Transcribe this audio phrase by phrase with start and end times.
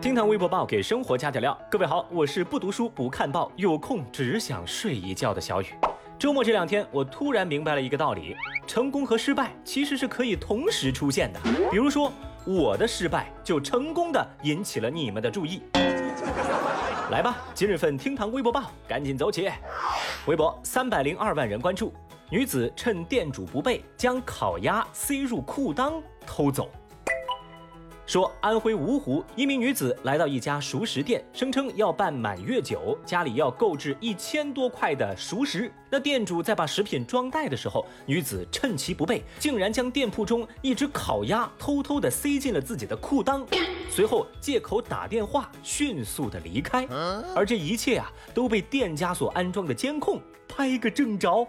[0.00, 1.58] 厅堂微博报给生活加点料。
[1.68, 5.66] 各位好，我是不读书不看报，有空只想睡一觉的小雨。
[6.16, 11.40] 周末这两天，我突然明白了一个道理：成功和失败其实是可以同时出现的。
[11.68, 12.12] 比如说，
[12.44, 15.62] 我的失败就成功的引起了你们的注意。
[17.10, 19.50] 来吧，今日份厅堂微博报，赶紧走起！
[20.26, 21.92] 微博三百零二万人关注，
[22.30, 26.70] 女子趁店主不备，将烤鸭塞入裤裆偷走。
[28.08, 35.70] 说安徽芜湖一名女子来到一家熟食店，声称要办满月酒，家里要购置一千多块的熟食。
[35.90, 43.44] 那店主在把食品装袋的时候，女子趁其不备，竟然将店铺中一只烤鸭偷偷的塞进了自己的裤裆，
[43.92, 46.86] 随后借口打电话迅速的离开。
[47.36, 50.18] 而这一切啊，都被店家所安装的监控。
[50.48, 51.46] 拍个正着。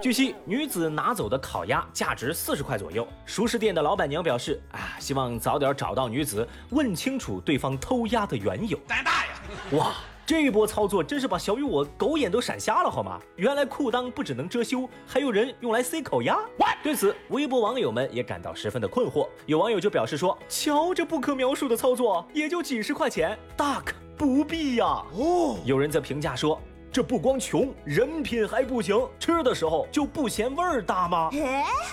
[0.00, 3.06] 据悉，女子拿走的烤鸭价值四十块左右。
[3.26, 9.32] 熟食店的老板娘表示：“啊，希望早点找到女子，问清楚对方偷鸭的缘由。”胆大呀！
[9.72, 13.20] 哇，这波操作真是把小雨我狗眼都闪瞎了，好吗？
[13.36, 16.38] 原来裤裆不只能遮羞，还有人用来塞烤鸭。
[16.82, 19.28] 对此，微博网友们也感到十分的困惑。
[19.44, 26.58] 有网友就表示说：“瞧这不可描述的操作，也就几十块钱，大可不必呀。”哦，有人则评价说。
[26.92, 31.30] 这不光穷，人品还不行，吃的时候就不嫌味儿大吗？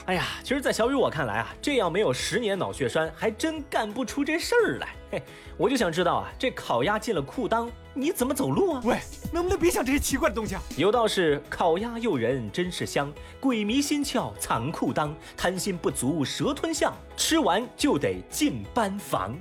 [0.06, 4.88] 哎呀，其实，在小雨我看来啊，这样没有十年脑血栓，还真干不出这事儿来。
[5.12, 5.23] 嘿，
[5.56, 8.81] 我就想知道啊，这烤鸭进了裤裆，你怎么走路啊？
[8.86, 8.98] 喂，
[9.31, 10.62] 能不能别想这些奇怪的东西啊？
[10.76, 19.38] 有道是，烤鸭诱人真是香，鬼迷心窍藏裤裆，贪心不足蛇吞象，吃完就得进班房。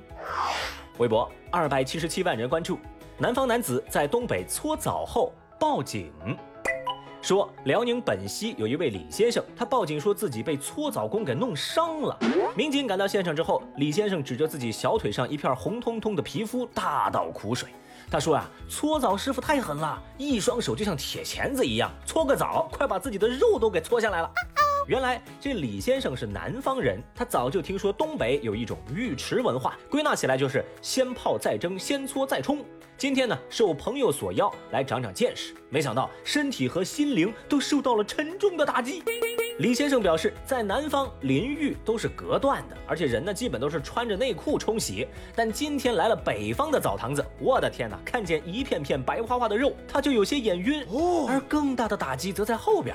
[0.99, 2.79] 微博二百七十七万人关注，
[3.17, 5.33] 南方男子在东北搓澡后。
[5.59, 6.13] 报警
[7.23, 12.17] 说，辽宁本溪有一位李先生，他报警说自己被搓澡工给弄伤了。
[12.55, 17.71] 民警赶到现场之后，李先生指着自己小腿上一片红彤彤的皮肤，大倒苦水。
[18.09, 24.31] 他说啊，搓澡师傅太狠了，一双手就像铁钳子一样，搓个澡，快把自己的肉都给搓下来了。
[24.87, 32.65] 原来这李先生是南方人，他早就听说东北有一种浴池文化，归纳起来就是先泡再蒸，先搓再冲。
[32.97, 39.03] 今天呢，受朋友所邀来长长见识，没想到身体和心灵都受到了沉重的打击。
[39.59, 45.09] 李先生表示，在南方淋浴都是隔断的，而且人呢基本都是穿着内裤冲洗。
[45.35, 50.85] 但今天来了北方的澡堂子，我的天哪，看见一片片白花花的肉，他就有些眼晕。
[50.91, 52.95] 哦，而更大的打击则在后边。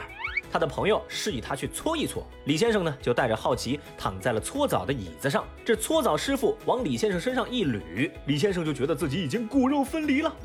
[0.52, 5.46] 他的朋友示意他去搓一搓，李先生呢就带着好奇躺在了搓澡的椅子上。
[5.64, 10.36] 这搓澡师傅往李先生身上一捋，李先生就觉得自己已经骨肉分离了。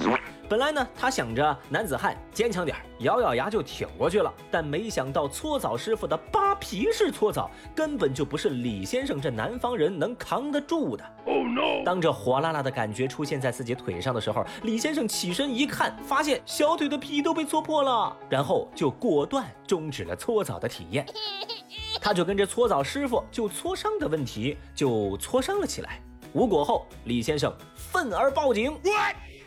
[0.48, 4.32] 本来呢，他想着男子汉坚强点，咬咬牙就挺过去了。
[4.48, 11.04] 但没想到搓澡师傅的扒皮式搓澡，根本就不是李先生这南方人能扛得住的。
[11.24, 11.82] Oh no！
[11.84, 21.04] 当这火辣辣的感觉出现在自己腿上的时候，李先生起身一看，发现小腿的皮都被搓破了，然后就果断终止了搓澡的体验。
[22.00, 26.00] 他就跟着搓澡师傅就搓伤的问题就搓伤了起来。
[26.32, 28.78] 无果后，李先生愤而报警。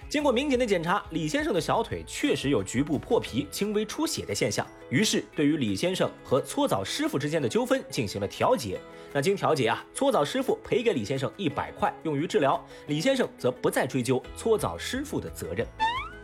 [0.09, 4.65] 经过民警的检查，李先生的小腿确实有局部破皮、轻微出血的现象。
[4.89, 8.79] 于是，对于李先生和搓澡师傅之间的纠纷进行了调解。
[9.13, 15.67] 那经调解啊，搓澡师傅赔给李先生一百块用于治疗，李先生则不再追究搓澡师傅的责任。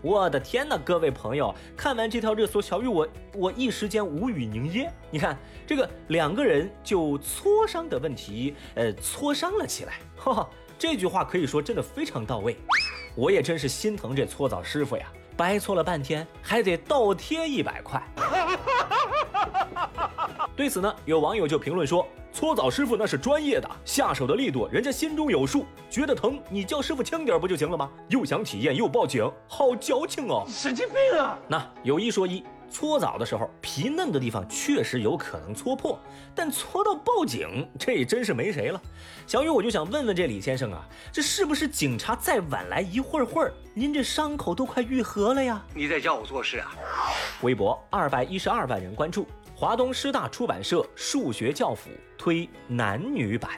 [0.02, 4.90] 我的天哪，各位朋友，看完这条热搜，小雨我我一时间无语凝噎。
[5.12, 5.38] 你看，
[5.68, 10.00] 这个两个人就搓伤的问题，呃，搓伤了起来。
[10.16, 12.58] 哈哈，这句话可以说真的非常到位。
[13.16, 15.06] 我也真是心疼这搓澡师傅呀，
[15.38, 18.02] 白搓了半天，还得倒贴一百块。
[20.56, 27.90] 对此呢，有网友就评论说：“搓澡师傅那是专业的，下手的力度人家心中有数，觉得疼你叫师傅轻点不就行了吗？
[28.10, 30.46] 又想体验又报警，好矫情哦！
[30.48, 32.44] 神经病啊！”那有一说一。
[32.70, 36.00] 搓澡的时候，皮嫩的地方确实有可能搓破，
[36.34, 38.82] 但搓到报警，这真是没谁了。
[39.26, 45.64] 小雨，我就想问问这李先生啊，这是不是警察再晚来一会儿会儿，您这伤口都快愈合了呀？
[45.74, 46.74] 你在教我做事啊？
[47.42, 49.26] 微博二百一十二万人关注，
[49.56, 53.52] 华东师大出版社数学教辅推男女版。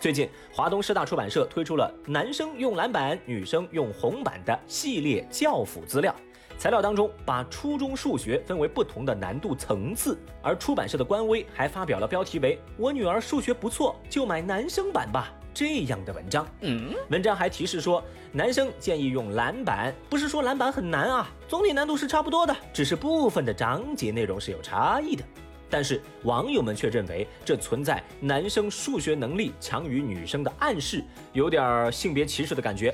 [0.00, 6.14] 最近，华东师大出版社推出了男生用蓝板、女生用红板的系列教辅资料。
[6.58, 16.46] 材料当中把初中数学分为不同的难度层次，而出版社的官微还发表了标题为“我女儿数学不错，就买男生版吧”这样的文章。
[16.62, 18.02] 嗯，文章还提示说，
[18.32, 25.22] 男生建议用蓝板，不是说蓝板很难啊，总体难度是差不多的，只是部分的章节内容是有差异的。
[25.70, 32.92] 但是网友们却认为这存在男生数学能力强于女生的暗示，有点性别歧视的感觉。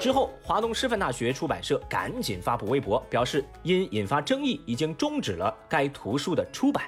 [0.00, 6.84] 之后，华东师范大学出版社赶紧发布微博，表示因引发争议，已经终止了该图书的出版。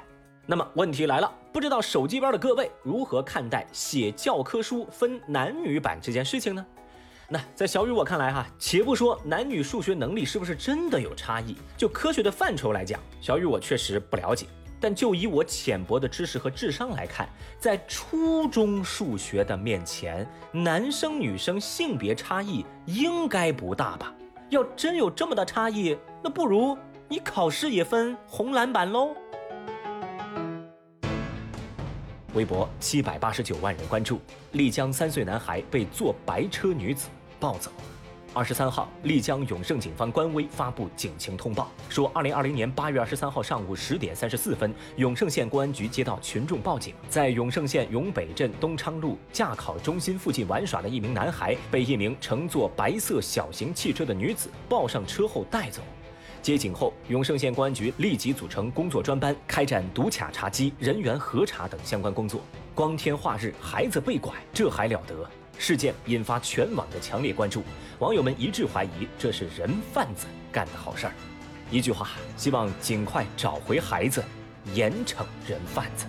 [0.46, 6.64] 那么问题来了，不知道手机边的各位如何看待写教科书分男女版这件事情呢？
[7.28, 14.46] 那在小雨我看来哈，且不说男女数学能力是不是真的有差异，就科学的范畴来讲，小雨我确实不了解。
[14.82, 24.12] 但就以我浅薄的知识和智商来看，在初中数学的面前，男生女生性别差异应该不大吧？
[24.50, 26.76] 要真有这么大差异，那不如
[27.08, 29.14] 你考试也分红蓝版喽。
[32.34, 34.18] 微博七百八十九万人关注，
[34.50, 37.08] 丽江三岁男孩被坐白车女子
[37.38, 37.70] 抱走。
[38.34, 55.82] 二十三号，丽江永胜警方官微发布警情通报，说，二零二零年八月二十三号上午十点三十四分，永胜县公安局接到群众报警，在永胜县永北镇东昌路驾考中心附近玩耍的一名男孩，被一名乘坐白色小型汽车的女子抱上车后带走。
[56.40, 62.40] 接警后，永胜县公安局立即组成工作专班，开展堵卡查缉、人员核查等相关工作。
[62.74, 65.14] 光天化日，孩子被拐，这还了得？
[65.58, 67.62] 事件引发全网的强烈关注，
[67.98, 71.12] 网友们一致怀疑这是人贩子干的好事儿。
[71.70, 74.22] 一句话，希望尽快找回孩子，
[74.74, 76.06] 严惩人贩子。